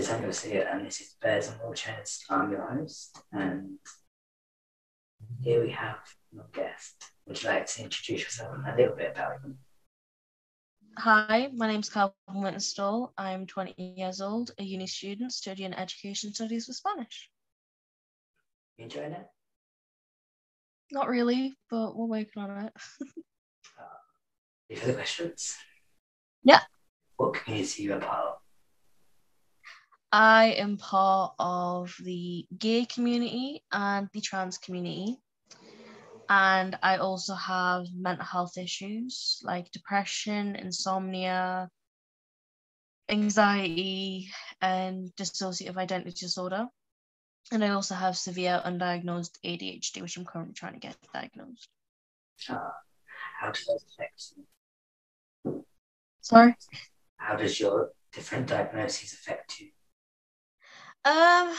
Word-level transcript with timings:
is 0.00 0.08
Daniel 0.08 0.32
here, 0.32 0.68
and 0.72 0.86
this 0.86 1.02
is 1.02 1.14
Bears 1.20 1.48
and 1.48 1.60
Wheelchairs. 1.60 2.20
I'm 2.30 2.50
your 2.50 2.66
host, 2.66 3.18
and 3.32 3.78
here 5.42 5.62
we 5.62 5.70
have 5.72 5.98
your 6.32 6.46
guest. 6.54 7.04
Would 7.26 7.42
you 7.42 7.50
like 7.50 7.66
to 7.66 7.82
introduce 7.82 8.22
yourself 8.22 8.54
and 8.54 8.66
a 8.66 8.76
little 8.76 8.96
bit 8.96 9.12
about 9.12 9.34
you? 9.44 9.56
Hi, 10.96 11.50
my 11.54 11.66
name 11.66 11.80
is 11.80 11.90
Kalvin 11.90 12.14
Winterstall. 12.30 13.10
I'm 13.18 13.46
20 13.46 13.74
years 13.98 14.22
old, 14.22 14.52
a 14.58 14.62
uni 14.62 14.86
student 14.86 15.32
studying 15.32 15.74
education 15.74 16.32
studies 16.32 16.66
with 16.66 16.78
Spanish. 16.78 17.28
You 18.78 18.84
enjoying 18.84 19.12
it? 19.12 19.26
Not 20.92 21.08
really, 21.08 21.58
but 21.68 21.94
we're 21.94 22.06
working 22.06 22.42
on 22.42 22.64
it. 22.66 22.72
Uh, 23.78 23.82
any 24.70 24.80
further 24.80 24.94
questions? 24.94 25.56
Yeah. 26.42 26.60
What 27.16 27.34
community 27.34 27.82
are 27.82 27.84
you 27.84 27.94
a 27.96 28.00
part 28.00 28.26
of? 28.26 28.39
I 30.12 30.46
am 30.58 30.76
part 30.76 31.34
of 31.38 31.94
the 32.02 32.46
gay 32.58 32.84
community 32.84 33.62
and 33.70 34.08
the 34.12 34.20
trans 34.20 34.58
community. 34.58 35.18
And 36.28 36.78
I 36.82 36.96
also 36.98 37.34
have 37.34 37.86
mental 37.94 38.24
health 38.24 38.56
issues 38.56 39.40
like 39.44 39.70
depression, 39.72 40.56
insomnia, 40.56 41.68
anxiety, 43.08 44.30
and 44.60 45.10
dissociative 45.16 45.76
identity 45.76 46.16
disorder. 46.20 46.66
And 47.52 47.64
I 47.64 47.70
also 47.70 47.96
have 47.96 48.16
severe 48.16 48.62
undiagnosed 48.64 49.38
ADHD, 49.44 50.02
which 50.02 50.16
I'm 50.16 50.24
currently 50.24 50.54
trying 50.54 50.74
to 50.74 50.78
get 50.78 50.96
diagnosed. 51.12 51.68
Uh, 52.48 52.58
how 53.40 53.50
does 53.50 53.64
that 53.64 53.80
affect 53.88 54.32
you? 54.36 55.64
Sorry? 56.20 56.54
How 57.16 57.36
does 57.36 57.58
your 57.58 57.90
different 58.12 58.46
diagnoses 58.46 59.12
affect 59.14 59.60
you? 59.60 59.70
Um, 61.04 61.54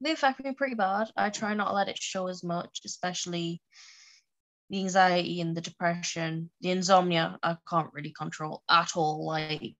they 0.00 0.12
affect 0.12 0.42
me 0.42 0.52
pretty 0.52 0.74
bad. 0.74 1.10
I 1.16 1.30
try 1.30 1.54
not 1.54 1.68
to 1.68 1.74
let 1.74 1.88
it 1.88 1.98
show 1.98 2.26
as 2.26 2.42
much, 2.42 2.80
especially 2.84 3.60
the 4.70 4.80
anxiety 4.80 5.40
and 5.40 5.56
the 5.56 5.60
depression, 5.60 6.50
the 6.60 6.70
insomnia. 6.70 7.38
I 7.42 7.56
can't 7.68 7.92
really 7.92 8.12
control 8.12 8.62
at 8.68 8.96
all. 8.96 9.26
Like 9.26 9.76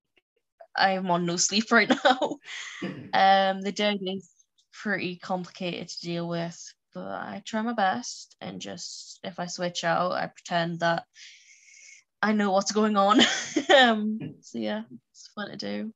I'm 0.77 1.11
on 1.11 1.27
no 1.27 1.37
sleep 1.49 1.73
right 1.73 1.91
now. 1.91 2.39
um, 3.13 3.63
the 3.63 3.73
day 3.75 3.99
is 4.01 4.31
pretty 4.73 5.17
complicated 5.17 5.89
to 5.89 6.01
deal 6.01 6.29
with, 6.29 6.59
but 6.95 7.07
I 7.07 7.43
try 7.45 7.63
my 7.63 7.73
best 7.73 8.37
and 8.41 8.61
just 8.61 9.19
if 9.25 9.41
I 9.41 9.47
switch 9.47 9.83
out, 9.83 10.13
I 10.13 10.27
pretend 10.27 10.81
that 10.81 11.05
I 12.21 12.33
know 12.33 12.53
what's 12.53 12.73
going 12.73 12.97
on. 12.97 13.21
um, 13.77 14.35
so 14.41 14.59
yeah, 14.59 14.83
it's 15.11 15.31
fun 15.35 15.51
to 15.51 15.57
do. 15.57 15.93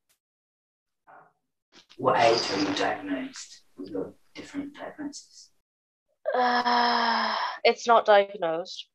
What 1.96 2.20
age 2.20 2.50
are 2.50 2.60
you 2.60 2.74
diagnosed 2.74 3.62
with 3.76 3.88
your 3.88 4.12
different 4.34 4.74
diagnoses? 4.74 5.50
Uh, 6.34 7.34
it's 7.64 7.86
not 7.86 8.04
diagnosed, 8.04 8.86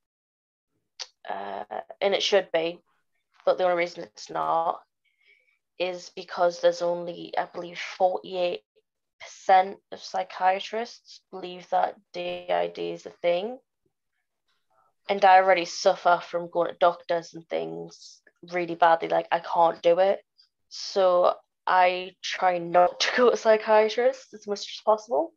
uh, 1.27 1.63
and 1.99 2.13
it 2.13 2.21
should 2.21 2.51
be, 2.51 2.79
but 3.45 3.57
the 3.57 3.63
only 3.63 3.77
reason 3.77 4.03
it's 4.03 4.29
not 4.29 4.81
is 5.79 6.11
because 6.15 6.61
there's 6.61 6.83
only, 6.83 7.33
I 7.35 7.45
believe, 7.51 7.79
48% 7.99 8.59
of 9.91 9.99
psychiatrists 9.99 11.21
believe 11.31 11.67
that 11.71 11.95
DID 12.13 12.77
is 12.77 13.07
a 13.07 13.09
thing. 13.09 13.57
And 15.09 15.25
I 15.25 15.37
already 15.37 15.65
suffer 15.65 16.21
from 16.23 16.51
going 16.51 16.69
to 16.69 16.77
doctors 16.79 17.33
and 17.33 17.47
things 17.49 18.21
really 18.51 18.75
badly, 18.75 19.09
like 19.09 19.27
I 19.31 19.39
can't 19.39 19.81
do 19.81 19.97
it. 19.97 20.19
So 20.69 21.33
I 21.71 22.11
try 22.21 22.57
not 22.57 22.99
to 22.99 23.07
go 23.15 23.29
to 23.29 23.37
psychiatrists 23.37 24.33
as 24.33 24.45
much 24.45 24.59
as 24.59 24.81
possible. 24.83 25.31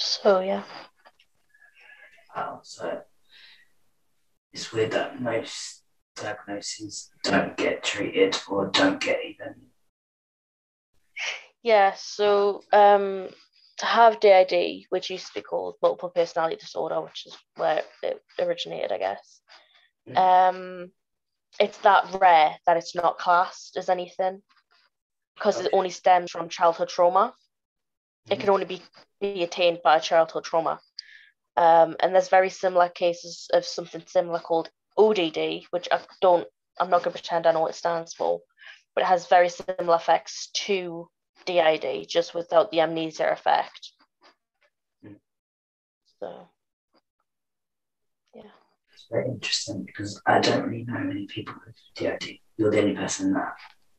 So 0.00 0.40
yeah. 0.40 0.64
Wow, 2.34 2.58
so 2.64 3.02
it's 4.52 4.72
weird 4.72 4.90
that 4.90 5.22
most 5.22 5.84
diagnoses 6.16 7.10
don't 7.22 7.56
get 7.56 7.84
treated 7.84 8.36
or 8.48 8.66
don't 8.66 9.00
get 9.00 9.20
even. 9.24 9.54
Yeah, 11.62 11.94
so 11.94 12.62
um 12.72 13.28
to 13.78 13.86
have 13.86 14.18
DID, 14.18 14.86
which 14.88 15.08
used 15.08 15.28
to 15.28 15.34
be 15.34 15.42
called 15.42 15.76
multiple 15.80 16.10
personality 16.10 16.56
disorder, 16.56 17.00
which 17.00 17.26
is 17.26 17.38
where 17.54 17.82
it 18.02 18.20
originated, 18.40 18.90
I 18.90 18.98
guess. 18.98 19.40
Mm. 20.08 20.16
Um 20.16 20.92
it's 21.60 21.78
that 21.78 22.12
rare 22.20 22.56
that 22.66 22.76
it's 22.76 22.96
not 22.96 23.18
classed 23.18 23.76
as 23.76 23.88
anything 23.88 24.42
because 25.40 25.58
it 25.58 25.70
only 25.72 25.88
stems 25.88 26.30
from 26.30 26.50
childhood 26.50 26.90
trauma. 26.90 27.34
It 28.28 28.36
Mhm. 28.36 28.40
can 28.40 28.50
only 28.50 28.66
be, 28.66 28.82
be 29.22 29.42
attained 29.42 29.80
by 29.82 29.98
childhood 29.98 30.44
trauma. 30.44 30.78
Um, 31.56 31.96
and 32.00 32.14
there's 32.14 32.28
very 32.28 32.50
similar 32.50 32.90
cases 32.90 33.48
of 33.54 33.64
something 33.64 34.06
similar 34.06 34.38
called 34.38 34.70
ODD, 34.98 35.66
which 35.70 35.88
I 35.90 35.98
don't, 36.20 36.46
I'm 36.78 36.90
not 36.90 37.02
going 37.02 37.14
to 37.14 37.18
pretend 37.20 37.46
I 37.46 37.52
know 37.52 37.60
what 37.60 37.70
it 37.70 37.76
stands 37.76 38.12
for, 38.12 38.42
but 38.94 39.02
it 39.02 39.06
has 39.06 39.28
very 39.28 39.48
similar 39.48 39.96
effects 39.96 40.50
to 40.66 41.08
DID, 41.46 42.06
just 42.06 42.34
without 42.34 42.70
the 42.70 42.80
amnesia 42.80 43.30
effect. 43.32 43.92
Mm. 45.02 45.18
So, 46.18 46.50
yeah. 48.34 48.52
It's 48.92 49.06
very 49.10 49.26
interesting 49.30 49.84
because 49.86 50.20
I 50.26 50.38
don't 50.40 50.68
really 50.68 50.84
know 50.84 50.98
many 51.00 51.26
people 51.26 51.54
with 51.66 51.76
DID. 51.94 52.40
You're 52.58 52.70
the 52.70 52.82
only 52.82 52.94
person 52.94 53.32
that 53.32 53.54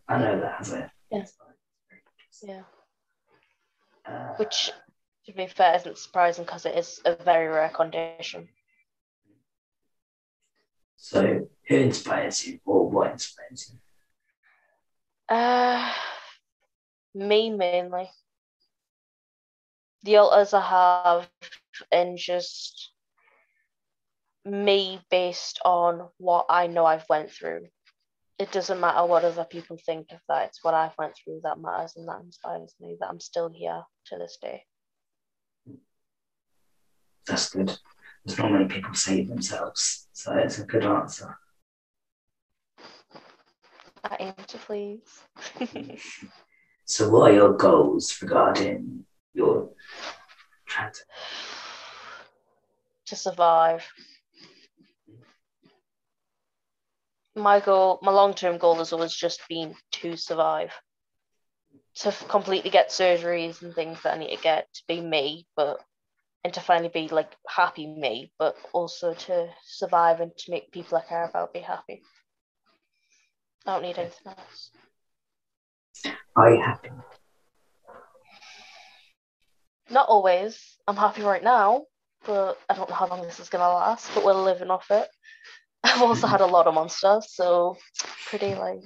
I 0.07 0.19
know 0.19 0.39
that 0.39 0.57
has 0.59 0.71
it. 0.73 0.87
Yeah. 1.11 1.23
So 1.25 1.43
it's 1.49 1.67
very 1.89 2.01
interesting. 2.19 2.49
yeah. 2.49 2.63
Uh, 4.05 4.33
Which, 4.37 4.71
to 5.25 5.33
be 5.33 5.47
fair, 5.47 5.75
isn't 5.75 5.97
surprising 5.97 6.45
because 6.45 6.65
it 6.65 6.77
is 6.77 7.01
a 7.05 7.15
very 7.15 7.47
rare 7.47 7.69
condition. 7.69 8.49
so, 10.95 11.47
who 11.67 11.75
inspires 11.75 12.47
you 12.47 12.59
or 12.65 12.89
what 12.89 13.11
inspires 13.11 13.71
you? 13.73 15.35
Uh, 15.35 15.93
me 17.13 17.49
mainly. 17.51 18.09
The 20.03 20.17
others 20.17 20.53
I 20.53 20.61
have, 20.61 21.29
and 21.91 22.17
just 22.17 22.91
me 24.45 25.01
based 25.11 25.59
on 25.63 26.09
what 26.17 26.47
I 26.49 26.67
know 26.67 26.85
I've 26.85 27.07
went 27.09 27.31
through. 27.31 27.67
It 28.41 28.51
doesn't 28.51 28.79
matter 28.79 29.05
what 29.05 29.23
other 29.23 29.45
people 29.45 29.77
think 29.85 30.07
of 30.11 30.19
that. 30.27 30.47
It's 30.47 30.63
what 30.63 30.73
I've 30.73 30.97
went 30.97 31.13
through 31.15 31.41
that 31.43 31.59
matters 31.59 31.93
and 31.95 32.07
that 32.07 32.21
inspires 32.21 32.73
me. 32.79 32.97
That 32.99 33.09
I'm 33.09 33.19
still 33.19 33.51
here 33.53 33.83
to 34.07 34.17
this 34.17 34.39
day. 34.41 34.63
That's 37.27 37.51
good. 37.51 37.77
There's 38.25 38.39
not 38.39 38.51
many 38.51 38.65
people 38.65 38.95
say 38.95 39.23
themselves, 39.23 40.07
so 40.13 40.33
it's 40.33 40.57
a 40.57 40.65
good 40.65 40.83
answer. 40.83 41.37
I 44.03 44.17
aim 44.19 44.33
to 44.47 44.57
please. 44.57 45.21
So, 46.83 47.09
what 47.09 47.31
are 47.31 47.33
your 47.33 47.53
goals 47.53 48.17
regarding 48.21 49.05
your 49.33 49.69
trans? 50.65 51.05
to 53.05 53.15
survive. 53.15 53.87
My 57.35 57.59
goal, 57.59 57.99
my 58.01 58.11
long 58.11 58.33
term 58.33 58.57
goal 58.57 58.75
has 58.75 58.91
always 58.91 59.13
just 59.13 59.41
been 59.47 59.75
to 59.93 60.15
survive. 60.17 60.73
To 61.95 62.11
completely 62.27 62.69
get 62.69 62.89
surgeries 62.89 63.61
and 63.61 63.73
things 63.73 64.01
that 64.03 64.15
I 64.15 64.17
need 64.17 64.35
to 64.35 64.41
get 64.41 64.67
to 64.73 64.83
be 64.87 65.01
me, 65.01 65.45
but 65.55 65.79
and 66.43 66.53
to 66.53 66.59
finally 66.59 66.89
be 66.93 67.07
like 67.07 67.31
happy 67.47 67.87
me, 67.87 68.31
but 68.39 68.55
also 68.73 69.13
to 69.13 69.47
survive 69.63 70.21
and 70.21 70.35
to 70.37 70.51
make 70.51 70.71
people 70.71 70.97
I 70.97 71.01
care 71.01 71.25
about 71.25 71.53
be 71.53 71.59
happy. 71.59 72.01
I 73.65 73.73
don't 73.73 73.83
need 73.83 73.99
anything 73.99 74.27
else. 74.27 74.71
Are 76.35 76.53
you 76.53 76.61
happy? 76.61 76.89
Not 79.89 80.07
always. 80.07 80.77
I'm 80.87 80.95
happy 80.95 81.21
right 81.21 81.43
now, 81.43 81.83
but 82.25 82.57
I 82.69 82.73
don't 82.73 82.89
know 82.89 82.95
how 82.95 83.07
long 83.07 83.21
this 83.21 83.39
is 83.39 83.49
gonna 83.49 83.67
last, 83.67 84.09
but 84.15 84.25
we're 84.25 84.33
living 84.33 84.71
off 84.71 84.89
it. 84.89 85.07
I've 85.83 86.01
also 86.01 86.27
had 86.27 86.41
a 86.41 86.45
lot 86.45 86.67
of 86.67 86.73
monsters, 86.73 87.33
so 87.33 87.77
pretty 88.27 88.55
like 88.65 88.81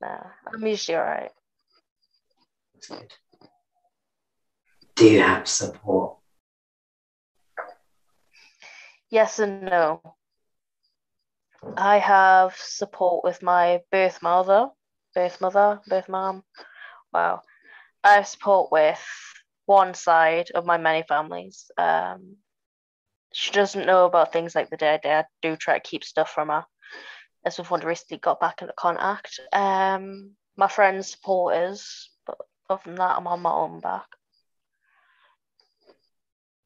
nah. 0.00 0.24
I'm 0.52 0.66
usually 0.66 0.96
alright. 0.96 1.30
Do 4.96 5.08
you 5.08 5.20
have 5.20 5.46
support? 5.46 6.18
Yes 9.10 9.38
and 9.38 9.62
no. 9.62 10.02
I 11.76 11.98
have 11.98 12.56
support 12.56 13.24
with 13.24 13.42
my 13.42 13.80
birth 13.90 14.22
mother, 14.22 14.68
birth 15.14 15.40
mother, 15.40 15.80
birth 15.86 16.08
mom. 16.08 16.42
Wow. 17.12 17.42
I 18.04 18.14
have 18.14 18.26
support 18.26 18.70
with 18.70 19.04
one 19.66 19.94
side 19.94 20.50
of 20.54 20.66
my 20.66 20.78
many 20.78 21.04
families. 21.08 21.70
Um, 21.76 22.36
she 23.32 23.52
doesn't 23.52 23.86
know 23.86 24.06
about 24.06 24.32
things 24.32 24.54
like 24.54 24.70
the 24.70 24.76
dead. 24.76 25.00
I 25.04 25.24
do 25.42 25.56
try 25.56 25.74
to 25.74 25.80
keep 25.80 26.04
stuff 26.04 26.30
from 26.30 26.48
her. 26.48 26.64
as 27.44 27.58
we've 27.58 27.70
only 27.70 27.86
recently 27.86 28.18
got 28.18 28.40
back 28.40 28.62
into 28.62 28.74
contact. 28.76 29.40
Um, 29.52 30.32
my 30.56 30.68
friends, 30.68 31.10
supporters, 31.10 32.10
but 32.26 32.38
other 32.68 32.82
than 32.84 32.94
that, 32.96 33.16
I'm 33.16 33.26
on 33.26 33.40
my 33.40 33.50
own 33.52 33.80
back. 33.80 34.06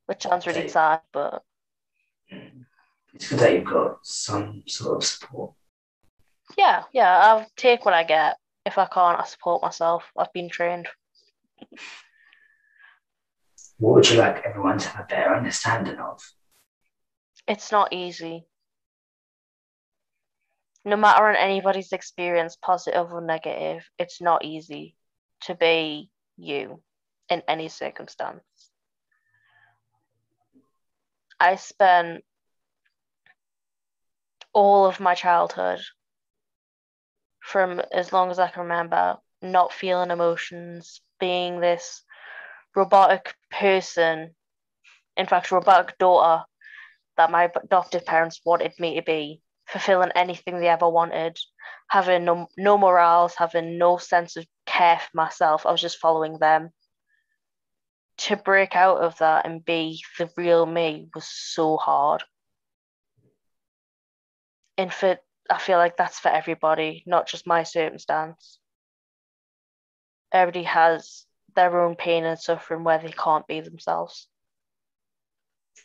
Which 0.06 0.22
sounds 0.22 0.46
really 0.46 0.68
sad, 0.68 1.00
but. 1.12 1.42
It's 3.14 3.28
good 3.28 3.38
that 3.40 3.52
you've 3.52 3.64
got 3.64 3.98
some 4.02 4.62
sort 4.66 4.96
of 4.96 5.04
support. 5.04 5.52
yeah, 6.56 6.84
yeah, 6.92 7.18
I'll 7.18 7.46
take 7.56 7.84
what 7.84 7.94
I 7.94 8.04
get. 8.04 8.36
If 8.64 8.78
I 8.78 8.86
can't, 8.86 9.20
I 9.20 9.24
support 9.24 9.62
myself. 9.62 10.04
I've 10.16 10.32
been 10.32 10.48
trained. 10.48 10.88
What 13.78 13.94
would 13.94 14.10
you 14.10 14.18
like 14.18 14.42
everyone 14.46 14.78
to 14.78 14.88
have 14.88 15.04
a 15.04 15.08
better 15.08 15.34
understanding 15.34 15.96
of? 15.98 16.22
It's 17.52 17.70
not 17.70 17.92
easy. 17.92 18.46
No 20.86 20.96
matter 20.96 21.28
on 21.28 21.36
anybody's 21.36 21.92
experience, 21.92 22.56
positive 22.56 23.12
or 23.12 23.20
negative, 23.20 23.86
it's 23.98 24.22
not 24.22 24.42
easy 24.42 24.96
to 25.42 25.54
be 25.54 26.08
you 26.38 26.82
in 27.28 27.42
any 27.46 27.68
circumstance. 27.68 28.42
I 31.38 31.56
spent 31.56 32.24
all 34.54 34.86
of 34.86 34.98
my 34.98 35.14
childhood, 35.14 35.80
from 37.40 37.82
as 37.92 38.14
long 38.14 38.30
as 38.30 38.38
I 38.38 38.48
can 38.48 38.62
remember, 38.62 39.18
not 39.42 39.74
feeling 39.74 40.10
emotions, 40.10 41.02
being 41.20 41.60
this 41.60 42.02
robotic 42.74 43.34
person, 43.50 44.34
in 45.18 45.26
fact, 45.26 45.52
robotic 45.52 45.98
daughter 45.98 46.46
that 47.16 47.30
my 47.30 47.50
adoptive 47.62 48.04
parents 48.04 48.40
wanted 48.44 48.72
me 48.78 48.96
to 48.96 49.02
be, 49.02 49.42
fulfilling 49.66 50.12
anything 50.14 50.58
they 50.58 50.68
ever 50.68 50.88
wanted, 50.88 51.38
having 51.88 52.24
no, 52.24 52.48
no 52.56 52.78
morals, 52.78 53.34
having 53.36 53.78
no 53.78 53.96
sense 53.96 54.36
of 54.36 54.46
care 54.66 54.98
for 54.98 55.16
myself. 55.16 55.66
I 55.66 55.72
was 55.72 55.80
just 55.80 55.98
following 55.98 56.38
them. 56.38 56.70
To 58.18 58.36
break 58.36 58.76
out 58.76 58.98
of 58.98 59.18
that 59.18 59.46
and 59.46 59.64
be 59.64 60.02
the 60.18 60.30
real 60.36 60.66
me 60.66 61.08
was 61.14 61.26
so 61.26 61.76
hard. 61.76 62.22
And 64.76 64.92
for 64.92 65.18
I 65.50 65.58
feel 65.58 65.78
like 65.78 65.96
that's 65.96 66.18
for 66.18 66.28
everybody, 66.28 67.02
not 67.06 67.26
just 67.26 67.46
my 67.46 67.64
circumstance. 67.64 68.58
Everybody 70.32 70.64
has 70.64 71.26
their 71.54 71.80
own 71.80 71.96
pain 71.96 72.24
and 72.24 72.38
suffering 72.38 72.84
where 72.84 72.98
they 72.98 73.12
can't 73.12 73.46
be 73.46 73.60
themselves. 73.60 74.28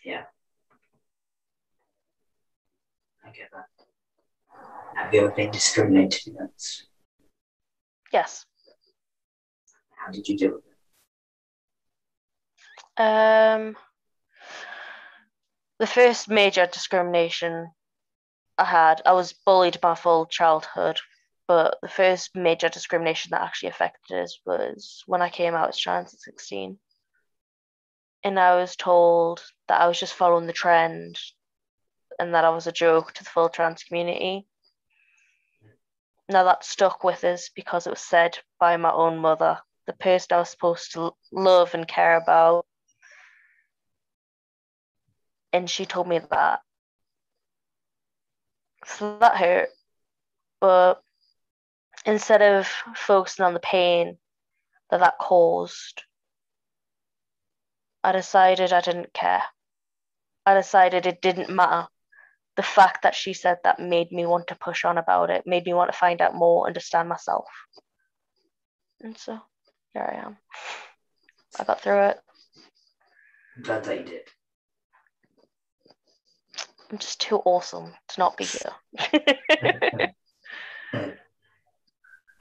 Yeah. 0.05 0.23
I 3.27 3.31
get 3.31 3.49
that. 3.51 3.65
Have 4.95 5.13
you 5.13 5.21
ever 5.21 5.31
been 5.31 5.51
discriminated 5.51 6.33
against? 6.33 6.87
Yes. 8.13 8.45
How 9.97 10.11
did 10.11 10.27
you 10.27 10.37
deal 10.37 10.51
with 10.53 10.63
it? 12.97 13.03
Um, 13.03 13.75
the 15.77 15.87
first 15.87 16.29
major 16.29 16.67
discrimination 16.67 17.71
I 18.57 18.63
had, 18.63 19.01
I 19.05 19.11
was 19.11 19.33
bullied 19.33 19.77
my 19.83 19.95
full 19.95 20.25
childhood, 20.25 20.99
but 21.47 21.79
the 21.81 21.89
first 21.89 22.33
major 22.33 22.69
discrimination 22.69 23.31
that 23.31 23.41
actually 23.41 23.69
affected 23.69 24.19
us 24.21 24.39
was 24.45 25.03
when 25.05 25.21
I 25.21 25.29
came 25.29 25.53
out 25.53 25.69
as 25.69 25.77
trans 25.77 26.13
at 26.13 26.21
16. 26.21 26.79
And 28.23 28.39
I 28.39 28.55
was 28.55 28.75
told 28.77 29.43
that 29.67 29.81
I 29.81 29.87
was 29.87 29.99
just 29.99 30.13
following 30.13 30.47
the 30.47 30.53
trend 30.53 31.19
and 32.19 32.33
that 32.33 32.45
I 32.45 32.49
was 32.49 32.67
a 32.67 32.71
joke 32.71 33.13
to 33.13 33.23
the 33.23 33.29
full 33.29 33.49
trans 33.49 33.83
community. 33.83 34.47
Now 36.29 36.43
that 36.43 36.63
stuck 36.63 37.03
with 37.03 37.23
us 37.23 37.49
because 37.55 37.87
it 37.87 37.91
was 37.91 38.01
said 38.01 38.37
by 38.59 38.77
my 38.77 38.91
own 38.91 39.17
mother, 39.17 39.59
the 39.85 39.93
person 39.93 40.27
I 40.31 40.39
was 40.39 40.49
supposed 40.49 40.93
to 40.93 41.11
love 41.31 41.73
and 41.73 41.87
care 41.87 42.17
about 42.17 42.65
and 45.53 45.69
she 45.69 45.85
told 45.85 46.07
me 46.07 46.19
that. 46.19 46.59
So 48.85 49.17
that 49.19 49.37
hurt. 49.37 49.69
But 50.59 51.01
instead 52.05 52.41
of 52.41 52.67
focusing 52.95 53.45
on 53.45 53.53
the 53.53 53.59
pain 53.59 54.17
that 54.89 54.99
that 54.99 55.17
caused, 55.19 56.03
I 58.03 58.11
decided 58.11 58.71
I 58.71 58.81
didn't 58.81 59.13
care. 59.13 59.43
I 60.45 60.53
decided 60.53 61.05
it 61.05 61.21
didn't 61.21 61.49
matter. 61.49 61.87
The 62.57 62.63
fact 62.63 63.03
that 63.03 63.15
she 63.15 63.33
said 63.33 63.57
that 63.63 63.79
made 63.79 64.11
me 64.11 64.25
want 64.25 64.47
to 64.47 64.55
push 64.55 64.83
on 64.83 64.97
about 64.97 65.29
it, 65.29 65.45
made 65.45 65.65
me 65.65 65.73
want 65.73 65.91
to 65.91 65.97
find 65.97 66.21
out 66.21 66.35
more, 66.35 66.67
understand 66.67 67.07
myself. 67.07 67.45
And 69.01 69.17
so 69.17 69.39
here 69.93 70.03
I 70.11 70.25
am. 70.25 70.37
I 71.59 71.63
got 71.63 71.81
through 71.81 72.01
it. 72.01 72.19
I'm 73.55 73.63
glad 73.63 73.83
that 73.83 73.99
you 73.99 74.05
did. 74.05 74.21
I'm 76.91 76.97
just 76.97 77.21
too 77.21 77.37
awesome 77.37 77.93
to 78.09 78.19
not 78.19 78.37
be 78.37 78.45
here. 78.45 78.71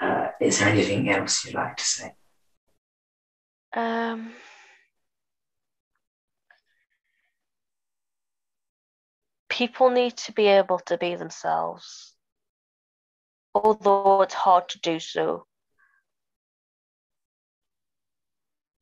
uh, 0.00 0.28
is 0.40 0.60
there 0.60 0.68
anything 0.68 1.10
else 1.10 1.44
you'd 1.44 1.54
like 1.54 1.76
to 1.76 1.84
say? 1.84 2.14
um, 3.74 4.32
people 9.56 9.88
need 9.88 10.14
to 10.14 10.32
be 10.32 10.48
able 10.48 10.78
to 10.78 10.98
be 10.98 11.14
themselves, 11.14 12.12
although 13.54 14.20
it's 14.20 14.34
hard 14.34 14.68
to 14.68 14.78
do 14.80 15.00
so. 15.00 15.46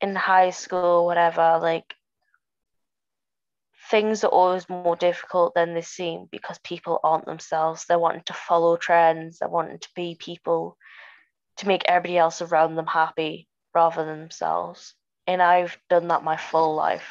In 0.00 0.16
high 0.16 0.50
school, 0.50 1.06
whatever, 1.06 1.60
like 1.62 1.94
things 3.88 4.24
are 4.24 4.34
always 4.40 4.68
more 4.68 4.96
difficult 4.96 5.54
than 5.54 5.74
they 5.74 5.82
seem 5.82 6.26
because 6.32 6.58
people 6.64 6.98
aren't 7.04 7.26
themselves. 7.26 7.84
They're 7.86 7.96
wanting 7.96 8.24
to 8.26 8.32
follow 8.32 8.76
trends, 8.76 9.38
they're 9.38 9.48
wanting 9.48 9.78
to 9.78 9.88
be 9.94 10.16
people 10.18 10.76
to 11.58 11.68
make 11.68 11.84
everybody 11.86 12.18
else 12.18 12.42
around 12.42 12.74
them 12.74 12.88
happy 12.88 13.46
rather 13.76 14.04
than 14.04 14.18
themselves. 14.18 14.94
And 15.28 15.40
I've 15.40 15.78
done 15.88 16.08
that 16.08 16.24
my 16.24 16.36
full 16.36 16.74
life. 16.74 17.06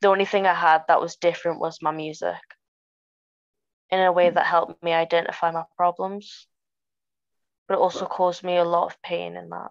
The 0.00 0.08
only 0.08 0.24
thing 0.24 0.46
I 0.46 0.54
had 0.54 0.82
that 0.88 1.00
was 1.00 1.16
different 1.16 1.60
was 1.60 1.78
my 1.82 1.90
music 1.90 2.40
in 3.90 4.00
a 4.00 4.10
way 4.10 4.30
that 4.30 4.46
helped 4.46 4.82
me 4.82 4.92
identify 4.92 5.50
my 5.50 5.64
problems, 5.76 6.46
but 7.68 7.74
it 7.74 7.80
also 7.80 8.06
caused 8.06 8.42
me 8.42 8.56
a 8.56 8.64
lot 8.64 8.86
of 8.86 9.02
pain 9.02 9.36
in 9.36 9.50
that. 9.50 9.70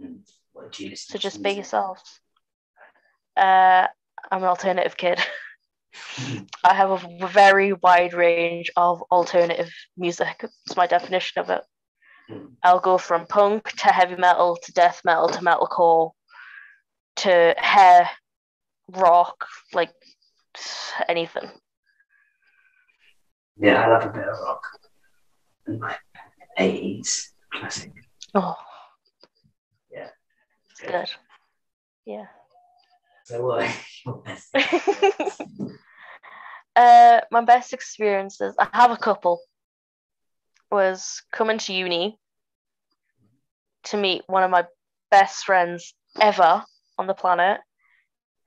Mm. 0.00 0.20
What 0.52 0.72
do 0.72 0.84
you 0.84 0.90
listen 0.90 1.12
So 1.12 1.18
just 1.18 1.42
be 1.42 1.50
yourselves. 1.50 2.20
Uh, 3.36 3.88
I'm 4.30 4.42
an 4.42 4.48
alternative 4.48 4.96
kid. 4.96 5.18
I 6.64 6.74
have 6.74 7.04
a 7.04 7.26
very 7.26 7.72
wide 7.72 8.14
range 8.14 8.70
of 8.76 9.02
alternative 9.10 9.72
music. 9.96 10.44
It's 10.66 10.76
my 10.76 10.86
definition 10.86 11.42
of 11.42 11.50
it. 11.50 11.62
Mm. 12.30 12.52
I'll 12.62 12.80
go 12.80 12.96
from 12.96 13.26
punk 13.26 13.72
to 13.78 13.88
heavy 13.88 14.16
metal 14.16 14.56
to 14.62 14.72
death 14.72 15.00
metal 15.04 15.28
to 15.30 15.40
metalcore 15.40 16.12
to 17.16 17.54
hair 17.58 18.08
rock, 18.96 19.46
like 19.72 19.92
anything. 21.08 21.50
Yeah, 23.58 23.84
I 23.84 23.88
love 23.88 24.04
a 24.06 24.08
bit 24.10 24.28
of 24.28 24.38
rock. 24.40 24.62
And 25.66 25.80
like 25.80 25.98
80s 26.58 27.32
classic. 27.52 27.92
Oh, 28.34 28.56
Yeah. 29.92 30.08
It's 30.70 30.80
good. 30.80 31.10
Yeah. 32.06 32.26
So 33.24 33.42
what 33.44 33.62
are 33.62 33.74
your 34.04 34.16
best 34.22 34.48
experiences? 34.54 35.40
uh, 36.76 37.20
my 37.30 37.44
best 37.44 37.72
experiences, 37.72 38.54
I 38.58 38.68
have 38.72 38.90
a 38.90 38.96
couple, 38.96 39.40
was 40.70 41.22
coming 41.32 41.58
to 41.58 41.72
uni 41.72 42.18
to 43.84 43.96
meet 43.96 44.22
one 44.26 44.42
of 44.42 44.50
my 44.50 44.64
best 45.10 45.44
friends 45.44 45.94
ever 46.20 46.64
on 46.98 47.06
the 47.06 47.14
planet. 47.14 47.60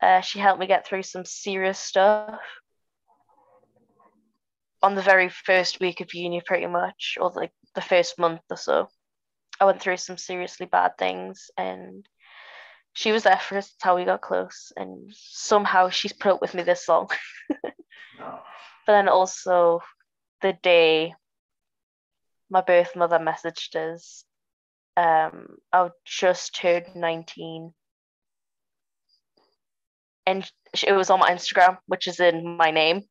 Uh, 0.05 0.21
she 0.21 0.37
helped 0.37 0.59
me 0.59 0.67
get 0.67 0.85
through 0.85 1.01
some 1.01 1.25
serious 1.25 1.79
stuff 1.79 2.39
on 4.83 4.93
the 4.93 5.01
very 5.01 5.29
first 5.29 5.79
week 5.79 5.99
of 5.99 6.13
uni, 6.13 6.43
pretty 6.45 6.67
much, 6.67 7.17
or 7.19 7.31
like 7.33 7.51
the 7.73 7.81
first 7.81 8.19
month 8.19 8.41
or 8.51 8.57
so. 8.57 8.87
I 9.59 9.65
went 9.65 9.81
through 9.81 9.97
some 9.97 10.19
seriously 10.19 10.67
bad 10.67 10.91
things, 10.99 11.49
and 11.57 12.07
she 12.93 13.11
was 13.11 13.23
there 13.23 13.39
for 13.39 13.57
us. 13.57 13.65
That's 13.69 13.83
how 13.83 13.95
we 13.95 14.05
got 14.05 14.21
close, 14.21 14.71
and 14.77 15.11
somehow 15.11 15.89
she's 15.89 16.13
put 16.13 16.33
up 16.33 16.41
with 16.41 16.53
me 16.53 16.61
this 16.61 16.87
long. 16.87 17.09
But 18.19 18.93
then 18.93 19.09
also 19.09 19.81
the 20.43 20.53
day 20.53 21.15
my 22.51 22.61
birth 22.61 22.95
mother 22.95 23.17
messaged 23.17 23.75
us, 23.75 24.23
um, 24.95 25.57
I 25.73 25.89
just 26.05 26.53
turned 26.55 26.95
19. 26.95 27.73
And 30.25 30.49
it 30.85 30.93
was 30.93 31.09
on 31.09 31.19
my 31.19 31.29
Instagram, 31.31 31.77
which 31.87 32.07
is 32.07 32.19
in 32.19 32.57
my 32.57 32.71
name. 32.71 33.03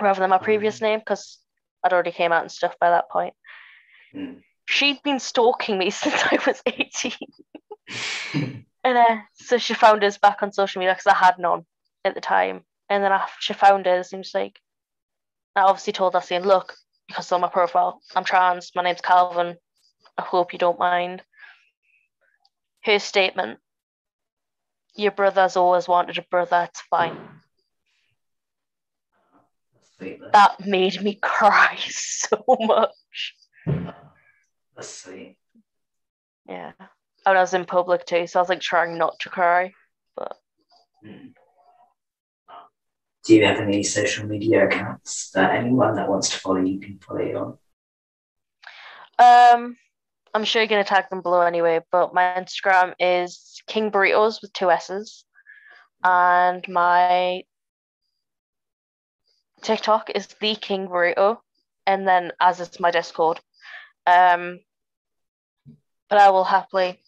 rather 0.00 0.20
than 0.20 0.30
my 0.30 0.38
previous 0.38 0.80
name 0.80 0.98
because 0.98 1.38
I'd 1.84 1.92
already 1.92 2.12
came 2.12 2.32
out 2.32 2.42
and 2.42 2.50
stuff 2.50 2.74
by 2.80 2.90
that 2.90 3.10
point. 3.10 3.34
Mm. 4.14 4.42
She'd 4.66 5.02
been 5.02 5.20
stalking 5.20 5.78
me 5.78 5.90
since 6.02 6.22
I 6.24 6.38
was 6.46 6.62
18. 6.66 7.12
and 8.84 8.98
uh, 8.98 9.16
so 9.34 9.58
she 9.58 9.74
found 9.74 10.02
us 10.02 10.18
back 10.18 10.42
on 10.42 10.52
social 10.52 10.80
media 10.80 10.94
because 10.94 11.12
I 11.12 11.16
had 11.16 11.38
none 11.38 11.64
at 12.04 12.14
the 12.14 12.20
time. 12.20 12.64
And 12.88 13.02
then 13.02 13.12
after 13.12 13.34
she 13.40 13.52
found 13.52 13.86
us 13.86 14.12
and 14.12 14.20
was 14.20 14.34
like, 14.34 14.58
I 15.56 15.62
obviously 15.62 15.92
told 15.92 16.14
her 16.14 16.20
saying, 16.20 16.42
look, 16.42 16.74
because 17.08 17.30
on 17.32 17.40
my 17.40 17.48
profile, 17.48 18.00
I'm 18.14 18.24
trans, 18.24 18.72
my 18.74 18.82
name's 18.82 19.00
Kalvin. 19.00 19.56
I 20.18 20.22
hope 20.22 20.52
you 20.52 20.58
don't 20.58 20.78
mind. 20.78 21.22
Her 22.82 22.98
statement, 22.98 23.58
your 24.96 25.12
brother's 25.12 25.56
always 25.56 25.88
wanted 25.88 26.18
a 26.18 26.22
brother, 26.22 26.66
it's 26.68 26.80
fine. 26.82 27.16
That 30.32 30.66
made 30.66 31.02
me 31.02 31.14
cry 31.14 31.76
so 31.88 32.44
much. 32.60 33.34
Let's 34.76 34.88
see. 34.88 35.36
Yeah. 36.48 36.72
And 37.26 37.38
I 37.38 37.40
was 37.40 37.54
in 37.54 37.64
public 37.64 38.04
too, 38.04 38.26
so 38.26 38.38
I 38.38 38.42
was 38.42 38.48
like 38.48 38.60
trying 38.60 38.98
not 38.98 39.18
to 39.20 39.30
cry. 39.30 39.72
But 40.16 40.36
Mm. 41.04 41.34
Do 43.26 43.34
you 43.34 43.44
have 43.46 43.58
any 43.58 43.82
social 43.82 44.26
media 44.26 44.66
accounts 44.66 45.30
that 45.30 45.54
anyone 45.54 45.94
that 45.96 46.08
wants 46.10 46.28
to 46.30 46.38
follow 46.38 46.60
you 46.60 46.78
can 46.78 46.98
follow 46.98 47.20
you 47.20 47.38
on? 47.38 47.58
um 49.18 49.76
I'm 50.34 50.44
sure 50.44 50.60
you're 50.60 50.68
gonna 50.68 50.82
tag 50.82 51.08
them 51.10 51.22
below 51.22 51.42
anyway, 51.42 51.80
but 51.92 52.12
my 52.12 52.34
Instagram 52.36 52.94
is 52.98 53.62
King 53.68 53.92
Burritos 53.92 54.42
with 54.42 54.52
two 54.52 54.68
S's. 54.68 55.24
And 56.02 56.66
my 56.68 57.44
TikTok 59.62 60.10
is 60.10 60.26
the 60.40 60.56
King 60.56 60.88
Burrito. 60.88 61.38
And 61.86 62.06
then 62.06 62.32
as 62.40 62.60
it's 62.60 62.80
my 62.80 62.90
Discord. 62.90 63.40
Um 64.08 64.58
but 66.10 66.18
I 66.18 66.30
will 66.30 66.44
happily 66.44 67.00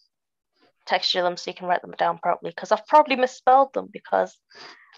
text 0.87 1.15
you 1.15 1.23
them 1.23 1.37
so 1.37 1.51
you 1.51 1.57
can 1.57 1.67
write 1.67 1.83
them 1.83 1.95
down 1.99 2.19
properly 2.19 2.53
because 2.53 2.71
I've 2.71 2.87
probably 2.87 3.17
misspelled 3.17 3.75
them 3.75 3.89
because 3.93 4.39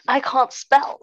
I 0.06 0.20
can't 0.20 0.52
spell. 0.52 1.00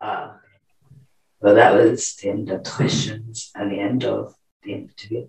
Uh, 0.00 0.32
well, 1.40 1.54
that 1.54 1.74
was 1.74 2.14
the 2.16 2.30
end 2.30 2.50
of 2.50 2.62
questions 2.62 3.50
and 3.54 3.70
the 3.70 3.80
end 3.80 4.04
of 4.04 4.34
interview. 4.72 5.28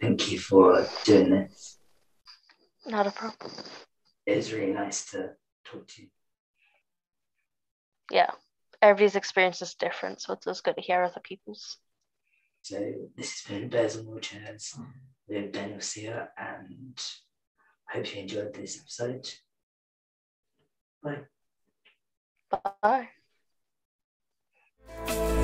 Thank 0.00 0.30
you 0.30 0.38
for 0.38 0.86
doing 1.04 1.30
this. 1.30 1.78
Not 2.86 3.06
a 3.06 3.10
problem. 3.10 3.52
It 4.26 4.36
was 4.36 4.52
really 4.52 4.72
nice 4.72 5.10
to 5.10 5.30
talk 5.64 5.86
to 5.88 6.02
you. 6.02 6.08
Yeah. 8.10 8.30
Everybody's 8.82 9.16
experience 9.16 9.62
is 9.62 9.74
different, 9.74 10.20
so 10.20 10.34
it's 10.34 10.46
always 10.46 10.60
good 10.60 10.76
to 10.76 10.82
hear 10.82 11.02
other 11.02 11.20
people's. 11.22 11.78
So 12.60 12.76
this 13.16 13.42
has 13.42 13.50
been 13.50 13.68
Bears 13.68 13.96
and 13.96 14.06
Wheelchairs 14.06 14.78
with 15.26 15.52
Daniel 15.52 15.80
Sear, 15.80 16.28
and 16.36 16.98
I 17.90 17.96
hope 17.96 18.14
you 18.14 18.22
enjoyed 18.22 18.54
this 18.54 18.80
episode. 18.80 19.26
Bye. 21.02 21.24
Bye. 24.96 25.43